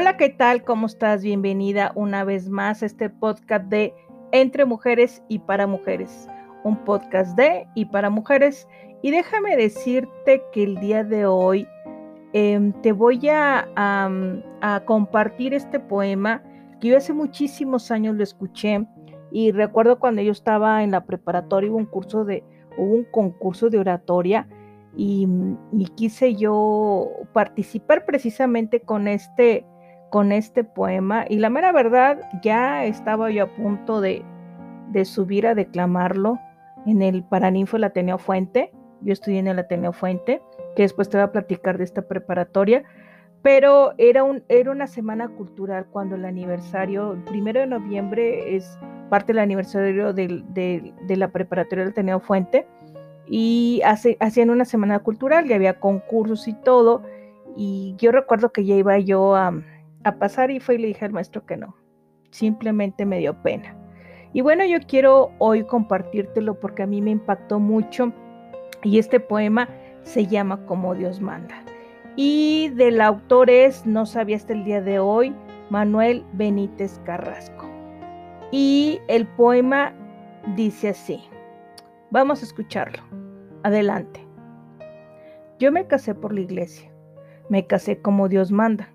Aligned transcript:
Hola, 0.00 0.16
¿qué 0.16 0.30
tal? 0.30 0.64
¿Cómo 0.64 0.86
estás? 0.86 1.22
Bienvenida 1.22 1.92
una 1.94 2.24
vez 2.24 2.48
más 2.48 2.82
a 2.82 2.86
este 2.86 3.10
podcast 3.10 3.66
de 3.66 3.92
Entre 4.32 4.64
Mujeres 4.64 5.22
y 5.28 5.40
para 5.40 5.66
Mujeres. 5.66 6.26
Un 6.64 6.82
podcast 6.86 7.36
de 7.36 7.68
y 7.74 7.84
para 7.84 8.08
mujeres. 8.08 8.66
Y 9.02 9.10
déjame 9.10 9.58
decirte 9.58 10.42
que 10.54 10.62
el 10.62 10.80
día 10.80 11.04
de 11.04 11.26
hoy 11.26 11.68
em, 12.32 12.72
te 12.80 12.92
voy 12.92 13.28
a, 13.28 13.68
compartir 14.86 15.52
este 15.52 15.78
poema 15.78 16.42
que 16.80 16.88
yo 16.88 16.96
hace 16.96 17.12
muchísimos 17.12 17.90
años 17.90 18.16
lo 18.16 18.22
escuché 18.22 18.86
y 19.30 19.52
recuerdo 19.52 19.98
cuando 19.98 20.22
yo 20.22 20.32
estaba 20.32 20.82
en 20.82 20.92
la 20.92 21.04
preparatoria 21.04 21.70
hubo 21.70 21.76
un 21.76 21.84
curso 21.84 22.24
de 22.24 22.42
un 22.78 23.04
concurso 23.04 23.68
de 23.68 23.78
oratoria 23.78 24.48
y, 24.96 25.28
y, 25.72 25.84
quise 25.88 26.36
yo 26.36 27.10
participar 27.34 28.06
precisamente 28.06 28.80
con 28.80 29.06
este 29.06 29.66
con 30.10 30.32
este 30.32 30.64
poema 30.64 31.24
y 31.28 31.38
la 31.38 31.50
mera 31.50 31.72
verdad 31.72 32.20
ya 32.42 32.84
estaba 32.84 33.30
yo 33.30 33.44
a 33.44 33.54
punto 33.54 34.00
de, 34.00 34.24
subir 35.04 35.46
a 35.46 35.54
declamarlo 35.54 36.38
en 36.84 37.00
el 37.00 37.22
Paraninfo 37.22 37.76
del 37.76 37.84
Ateneo 37.84 38.18
Fuente. 38.18 38.72
Yo 39.02 39.12
estudié 39.12 39.38
en 39.38 39.46
el 39.46 39.58
Ateneo 39.58 39.92
Fuente, 39.92 40.42
que 40.76 40.82
después 40.82 41.08
te 41.08 41.16
voy 41.16 41.24
a 41.24 41.32
platicar 41.32 41.78
de 41.78 41.84
esta 41.84 42.02
preparatoria, 42.02 42.82
pero 43.42 43.94
era, 43.96 44.24
un, 44.24 44.42
era 44.48 44.70
una 44.70 44.86
semana 44.86 45.28
cultural 45.28 45.86
cuando 45.90 46.16
el 46.16 46.24
aniversario, 46.24 47.12
el 47.12 47.22
primero 47.24 47.60
de 47.60 47.66
noviembre 47.66 48.56
es 48.56 48.78
parte 49.08 49.32
del 49.32 49.38
aniversario 49.38 50.12
de, 50.12 50.92
la 51.08 51.28
preparatoria 51.28 51.84
del 51.84 51.92
Ateneo 51.92 52.20
Fuente 52.20 52.66
y 53.26 53.80
hace, 53.84 54.16
hacían 54.20 54.50
una 54.50 54.64
semana 54.64 54.98
cultural 54.98 55.46
y 55.46 55.52
había 55.52 55.78
concursos 55.78 56.48
y 56.48 56.54
todo. 56.54 57.02
Y 57.56 57.94
yo 57.96 58.12
recuerdo 58.12 58.52
que 58.52 58.64
ya 58.64 58.74
iba 58.74 58.98
yo 58.98 59.34
a, 59.34 59.52
a 60.04 60.12
pasar 60.18 60.50
y 60.50 60.60
fue 60.60 60.76
y 60.76 60.78
le 60.78 60.88
dije 60.88 61.04
al 61.04 61.12
maestro 61.12 61.44
que 61.44 61.56
no. 61.56 61.76
Simplemente 62.30 63.04
me 63.04 63.18
dio 63.18 63.34
pena. 63.42 63.76
Y 64.32 64.40
bueno, 64.42 64.64
yo 64.64 64.78
quiero 64.86 65.32
hoy 65.38 65.64
compartírtelo 65.64 66.58
porque 66.58 66.84
a 66.84 66.86
mí 66.86 67.02
me 67.02 67.10
impactó 67.10 67.58
mucho 67.58 68.12
y 68.82 68.98
este 68.98 69.18
poema 69.20 69.68
se 70.02 70.26
llama 70.26 70.64
Como 70.66 70.94
Dios 70.94 71.20
manda. 71.20 71.62
Y 72.16 72.68
del 72.70 73.00
autor 73.00 73.50
es, 73.50 73.86
no 73.86 74.06
sabía 74.06 74.36
hasta 74.36 74.52
el 74.52 74.64
día 74.64 74.80
de 74.80 74.98
hoy, 74.98 75.34
Manuel 75.68 76.24
Benítez 76.32 77.00
Carrasco. 77.04 77.68
Y 78.52 79.00
el 79.08 79.26
poema 79.26 79.92
dice 80.56 80.90
así. 80.90 81.22
Vamos 82.10 82.42
a 82.42 82.46
escucharlo. 82.46 83.02
Adelante. 83.62 84.26
Yo 85.58 85.70
me 85.70 85.86
casé 85.86 86.14
por 86.14 86.32
la 86.32 86.40
iglesia. 86.40 86.90
Me 87.48 87.66
casé 87.66 88.00
como 88.00 88.28
Dios 88.28 88.50
manda 88.50 88.88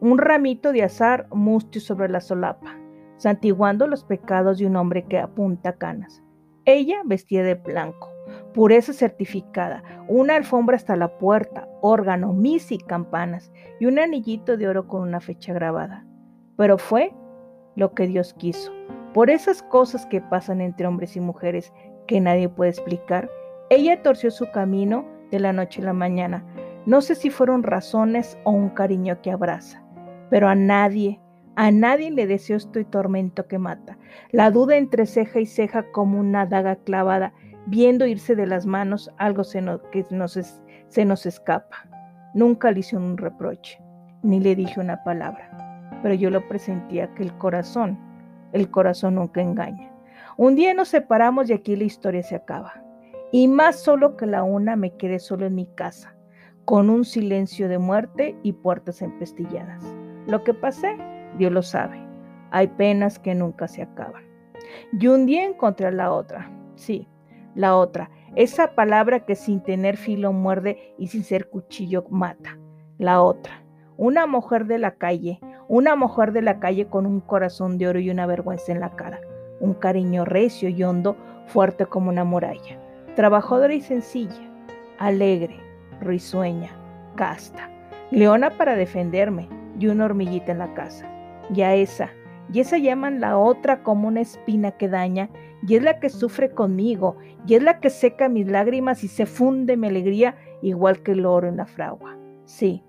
un 0.00 0.18
ramito 0.18 0.72
de 0.72 0.84
azar 0.84 1.26
mustio 1.32 1.80
sobre 1.80 2.08
la 2.08 2.20
solapa, 2.20 2.76
santiguando 3.16 3.86
los 3.86 4.04
pecados 4.04 4.58
de 4.58 4.66
un 4.66 4.76
hombre 4.76 5.04
que 5.04 5.18
apunta 5.18 5.72
canas. 5.72 6.22
Ella 6.64 6.98
vestía 7.04 7.42
de 7.42 7.54
blanco, 7.54 8.08
pureza 8.54 8.92
certificada, 8.92 9.82
una 10.06 10.36
alfombra 10.36 10.76
hasta 10.76 10.96
la 10.96 11.18
puerta, 11.18 11.68
órgano, 11.80 12.32
misa 12.32 12.74
y 12.74 12.78
campanas, 12.78 13.50
y 13.80 13.86
un 13.86 13.98
anillito 13.98 14.56
de 14.56 14.68
oro 14.68 14.86
con 14.86 15.02
una 15.02 15.20
fecha 15.20 15.52
grabada. 15.52 16.06
Pero 16.56 16.78
fue 16.78 17.12
lo 17.74 17.92
que 17.94 18.06
Dios 18.06 18.34
quiso. 18.34 18.72
Por 19.14 19.30
esas 19.30 19.62
cosas 19.62 20.06
que 20.06 20.20
pasan 20.20 20.60
entre 20.60 20.86
hombres 20.86 21.16
y 21.16 21.20
mujeres 21.20 21.72
que 22.06 22.20
nadie 22.20 22.48
puede 22.48 22.70
explicar, 22.70 23.30
ella 23.70 24.02
torció 24.02 24.30
su 24.30 24.50
camino 24.52 25.06
de 25.30 25.40
la 25.40 25.52
noche 25.52 25.82
a 25.82 25.86
la 25.86 25.92
mañana. 25.92 26.44
No 26.86 27.00
sé 27.00 27.14
si 27.14 27.30
fueron 27.30 27.62
razones 27.62 28.38
o 28.44 28.50
un 28.50 28.70
cariño 28.70 29.20
que 29.22 29.30
abraza 29.30 29.87
pero 30.30 30.48
a 30.48 30.54
nadie, 30.54 31.20
a 31.56 31.70
nadie 31.70 32.10
le 32.10 32.26
deseo 32.26 32.56
este 32.56 32.84
tormento 32.84 33.46
que 33.48 33.58
mata. 33.58 33.98
La 34.30 34.50
duda 34.50 34.76
entre 34.76 35.06
ceja 35.06 35.40
y 35.40 35.46
ceja 35.46 35.90
como 35.90 36.20
una 36.20 36.46
daga 36.46 36.76
clavada, 36.76 37.32
viendo 37.66 38.06
irse 38.06 38.36
de 38.36 38.46
las 38.46 38.66
manos 38.66 39.10
algo 39.18 39.44
se 39.44 39.62
que 39.90 40.04
se 40.88 41.04
nos 41.04 41.26
escapa. 41.26 41.88
Nunca 42.34 42.70
le 42.70 42.80
hice 42.80 42.96
un 42.96 43.16
reproche, 43.16 43.80
ni 44.22 44.40
le 44.40 44.54
dije 44.54 44.80
una 44.80 45.02
palabra, 45.02 45.90
pero 46.02 46.14
yo 46.14 46.30
lo 46.30 46.46
presentía 46.46 47.12
que 47.14 47.24
el 47.24 47.36
corazón, 47.38 47.98
el 48.52 48.70
corazón 48.70 49.16
nunca 49.16 49.40
engaña. 49.40 49.92
Un 50.36 50.54
día 50.54 50.72
nos 50.74 50.88
separamos 50.88 51.50
y 51.50 51.54
aquí 51.54 51.74
la 51.74 51.84
historia 51.84 52.22
se 52.22 52.36
acaba. 52.36 52.80
Y 53.32 53.48
más 53.48 53.80
solo 53.80 54.16
que 54.16 54.26
la 54.26 54.44
una 54.44 54.76
me 54.76 54.96
quedé 54.96 55.18
solo 55.18 55.46
en 55.46 55.56
mi 55.56 55.66
casa, 55.74 56.14
con 56.64 56.88
un 56.88 57.04
silencio 57.04 57.68
de 57.68 57.78
muerte 57.78 58.36
y 58.42 58.52
puertas 58.52 59.02
empestilladas. 59.02 59.97
Lo 60.28 60.44
que 60.44 60.52
pasé, 60.52 60.94
Dios 61.38 61.50
lo 61.50 61.62
sabe. 61.62 61.98
Hay 62.50 62.66
penas 62.66 63.18
que 63.18 63.34
nunca 63.34 63.66
se 63.66 63.80
acaban. 63.80 64.22
Y 64.92 65.06
un 65.06 65.24
día 65.24 65.46
encontré 65.46 65.86
a 65.86 65.90
la 65.90 66.12
otra. 66.12 66.50
Sí, 66.74 67.08
la 67.54 67.74
otra. 67.74 68.10
Esa 68.36 68.74
palabra 68.74 69.20
que 69.20 69.34
sin 69.34 69.62
tener 69.62 69.96
filo 69.96 70.34
muerde 70.34 70.94
y 70.98 71.06
sin 71.06 71.24
ser 71.24 71.48
cuchillo 71.48 72.04
mata. 72.10 72.58
La 72.98 73.22
otra. 73.22 73.64
Una 73.96 74.26
mujer 74.26 74.66
de 74.66 74.76
la 74.76 74.96
calle. 74.96 75.40
Una 75.66 75.96
mujer 75.96 76.32
de 76.32 76.42
la 76.42 76.60
calle 76.60 76.88
con 76.88 77.06
un 77.06 77.20
corazón 77.20 77.78
de 77.78 77.88
oro 77.88 77.98
y 77.98 78.10
una 78.10 78.26
vergüenza 78.26 78.72
en 78.72 78.80
la 78.80 78.90
cara. 78.96 79.22
Un 79.60 79.72
cariño 79.72 80.26
recio 80.26 80.68
y 80.68 80.82
hondo, 80.82 81.16
fuerte 81.46 81.86
como 81.86 82.10
una 82.10 82.24
muralla. 82.24 82.78
Trabajadora 83.16 83.72
y 83.72 83.80
sencilla. 83.80 84.46
Alegre, 84.98 85.56
risueña, 86.02 86.70
casta. 87.16 87.70
Leona 88.10 88.50
para 88.58 88.76
defenderme 88.76 89.57
y 89.78 89.86
una 89.86 90.04
hormiguita 90.04 90.52
en 90.52 90.58
la 90.58 90.74
casa. 90.74 91.06
Y 91.54 91.62
a 91.62 91.74
esa, 91.74 92.10
y 92.52 92.60
esa 92.60 92.78
llaman 92.78 93.20
la 93.20 93.38
otra 93.38 93.82
como 93.82 94.08
una 94.08 94.20
espina 94.20 94.72
que 94.72 94.88
daña, 94.88 95.30
y 95.66 95.74
es 95.74 95.82
la 95.82 95.98
que 96.00 96.08
sufre 96.08 96.50
conmigo, 96.50 97.16
y 97.46 97.54
es 97.54 97.62
la 97.62 97.80
que 97.80 97.90
seca 97.90 98.28
mis 98.28 98.46
lágrimas 98.46 99.04
y 99.04 99.08
se 99.08 99.26
funde 99.26 99.76
mi 99.76 99.88
alegría 99.88 100.36
igual 100.62 101.02
que 101.02 101.12
el 101.12 101.26
oro 101.26 101.48
en 101.48 101.56
la 101.56 101.66
fragua. 101.66 102.16
Sí, 102.44 102.82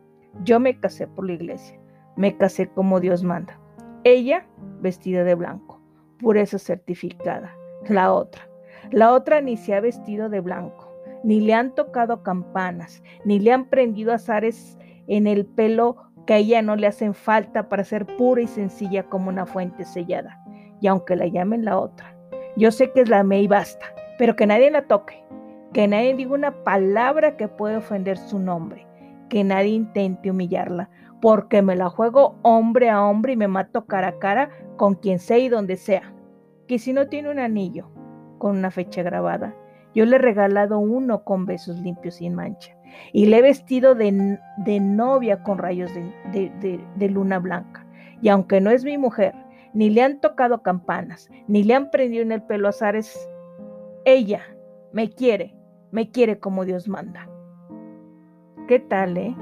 yo 0.44 0.60
me 0.60 0.80
casé 0.80 1.08
por 1.08 1.26
la 1.26 1.34
iglesia, 1.34 1.80
me 2.16 2.38
casé 2.38 2.68
como 2.70 3.00
Dios 3.00 3.24
manda. 3.24 3.60
Ella 4.04 4.46
vestida 4.82 5.24
de 5.24 5.36
blanco, 5.36 5.82
pureza 6.20 6.58
certificada. 6.58 7.54
La 7.88 8.14
otra, 8.14 8.48
la 8.92 9.14
otra 9.14 9.42
ni 9.42 9.58
se 9.58 9.74
ha 9.74 9.82
vestido 9.82 10.30
de 10.30 10.40
blanco, 10.40 10.94
ni 11.24 11.42
le 11.42 11.54
han 11.54 11.76
tocado 11.76 12.24
campanas, 12.24 13.04
ni 13.26 13.40
le 13.40 13.52
han 13.52 13.70
prendido 13.70 14.14
azares 14.14 14.78
en 15.08 15.28
el 15.28 15.46
pelo 15.46 15.98
que 16.30 16.36
a 16.36 16.38
ella 16.38 16.62
no 16.62 16.76
le 16.76 16.86
hacen 16.86 17.16
falta 17.16 17.70
para 17.70 17.84
ser 17.84 18.06
pura 18.06 18.44
y 18.44 18.46
sencilla 18.46 19.02
como 19.02 19.30
una 19.30 19.48
fuente 19.48 19.84
sellada. 19.84 20.40
Y 20.80 20.86
aunque 20.86 21.16
la 21.16 21.26
llamen 21.26 21.66
la 21.66 21.80
otra, 21.80 22.16
yo 22.56 22.70
sé 22.70 22.92
que 22.92 23.02
es 23.02 23.10
la 23.10 23.24
me 23.24 23.42
y 23.42 23.48
basta, 23.48 23.88
pero 24.20 24.36
que 24.36 24.46
nadie 24.46 24.70
la 24.70 24.84
toque, 24.84 25.24
que 25.74 25.88
nadie 25.88 26.14
diga 26.14 26.36
una 26.36 26.64
palabra 26.64 27.36
que 27.36 27.48
pueda 27.48 27.80
ofender 27.80 28.16
su 28.16 28.38
nombre, 28.38 28.86
que 29.28 29.44
nadie 29.44 29.72
intente 29.72 30.30
humillarla, 30.30 30.92
porque 31.20 31.64
me 31.64 31.76
la 31.76 31.90
juego 31.90 32.38
hombre 32.44 32.92
a 32.92 33.04
hombre 33.04 33.34
y 33.34 33.36
me 33.36 33.48
mato 33.48 33.88
cara 33.88 34.10
a 34.10 34.20
cara 34.20 34.52
con 34.78 34.94
quien 34.94 35.18
sea 35.18 35.40
y 35.40 35.50
donde 35.50 35.78
sea. 35.78 36.14
Que 36.68 36.78
si 36.78 36.94
no 36.94 37.08
tiene 37.08 37.32
un 37.32 37.40
anillo 37.40 37.90
con 38.38 38.56
una 38.56 38.70
fecha 38.70 39.02
grabada, 39.02 39.56
yo 39.96 40.06
le 40.06 40.18
he 40.18 40.20
regalado 40.20 40.80
uno 40.80 41.24
con 41.24 41.46
besos 41.46 41.80
limpios 41.80 42.16
sin 42.16 42.36
mancha 42.36 42.76
y 43.12 43.26
le 43.26 43.38
he 43.38 43.42
vestido 43.42 43.96
de, 43.96 44.12
novia 44.82 45.44
con 45.44 45.58
rayos 45.58 45.92
de, 45.94 47.10
luna 47.10 47.40
blanca. 47.40 47.86
Y 48.22 48.30
aunque 48.30 48.62
no 48.62 48.70
es 48.70 48.84
mi 48.84 48.98
mujer, 48.98 49.34
ni 49.74 49.90
le 49.90 50.02
han 50.02 50.20
tocado 50.20 50.62
campanas, 50.62 51.30
ni 51.48 51.64
le 51.64 51.76
han 51.76 51.90
prendido 51.92 52.24
en 52.24 52.32
el 52.32 52.44
pelo 52.44 52.68
azares, 52.68 53.30
ella 54.06 54.42
me 54.92 55.10
quiere, 55.10 55.56
me 55.92 56.12
quiere 56.12 56.40
como 56.40 56.66
Dios 56.66 56.88
manda. 56.88 57.30
¿Qué 58.68 58.80
tal, 58.80 59.18
eh? 59.18 59.36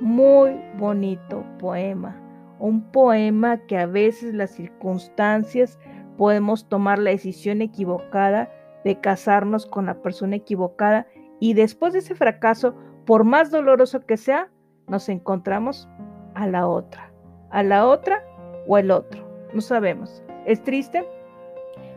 Muy 0.00 0.60
bonito 0.78 1.44
poema. 1.58 2.16
Un 2.58 2.82
poema 2.90 3.58
que 3.66 3.78
a 3.78 3.86
veces 3.86 4.34
las 4.34 4.50
circunstancias 4.50 5.78
podemos 6.18 6.68
tomar 6.68 6.98
la 6.98 7.10
decisión 7.10 7.62
equivocada 7.62 8.50
de 8.84 9.00
casarnos 9.00 9.66
con 9.66 9.86
la 9.86 10.02
persona 10.02 10.36
equivocada 10.36 11.06
y 11.38 11.54
después 11.54 11.92
de 11.92 12.00
ese 12.00 12.14
fracaso, 12.14 12.74
por 13.06 13.24
más 13.24 13.50
doloroso 13.50 14.00
que 14.00 14.16
sea, 14.16 14.50
nos 14.88 15.08
encontramos 15.08 15.88
a 16.34 16.46
la 16.46 16.66
otra, 16.66 17.12
a 17.50 17.62
la 17.62 17.86
otra 17.86 18.24
o 18.66 18.78
el 18.78 18.90
otro, 18.90 19.22
no 19.54 19.60
sabemos. 19.60 20.22
Es 20.46 20.62
triste, 20.62 21.06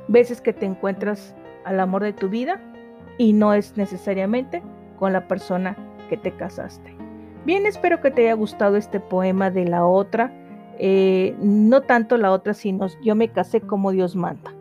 veces 0.07 0.41
que 0.41 0.53
te 0.53 0.65
encuentras 0.65 1.35
al 1.65 1.79
amor 1.79 2.03
de 2.03 2.13
tu 2.13 2.29
vida 2.29 2.61
y 3.17 3.33
no 3.33 3.53
es 3.53 3.77
necesariamente 3.77 4.61
con 4.97 5.13
la 5.13 5.27
persona 5.27 5.77
que 6.09 6.17
te 6.17 6.31
casaste. 6.31 6.95
Bien, 7.45 7.65
espero 7.65 7.99
que 8.01 8.11
te 8.11 8.23
haya 8.23 8.33
gustado 8.33 8.77
este 8.77 8.99
poema 8.99 9.51
de 9.51 9.65
la 9.65 9.85
otra, 9.85 10.31
eh, 10.79 11.35
no 11.39 11.81
tanto 11.81 12.17
la 12.17 12.31
otra, 12.31 12.53
sino 12.53 12.87
yo 13.03 13.15
me 13.15 13.29
casé 13.29 13.61
como 13.61 13.91
Dios 13.91 14.15
manda, 14.15 14.53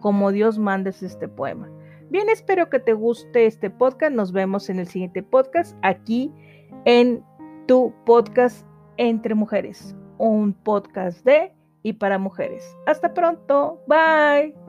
como 0.00 0.32
Dios 0.32 0.58
manda 0.58 0.90
es 0.90 1.02
este 1.02 1.28
poema. 1.28 1.68
Bien, 2.10 2.28
espero 2.30 2.70
que 2.70 2.78
te 2.78 2.94
guste 2.94 3.46
este 3.46 3.70
podcast. 3.70 4.14
Nos 4.14 4.32
vemos 4.32 4.70
en 4.70 4.78
el 4.78 4.88
siguiente 4.88 5.22
podcast 5.22 5.76
aquí 5.82 6.32
en 6.84 7.22
tu 7.66 7.92
podcast 8.06 8.66
Entre 8.96 9.34
Mujeres, 9.34 9.94
un 10.16 10.54
podcast 10.54 11.24
de 11.24 11.52
y 11.82 11.92
para 11.94 12.18
mujeres. 12.18 12.64
Hasta 12.86 13.12
pronto, 13.12 13.82
bye. 13.86 14.67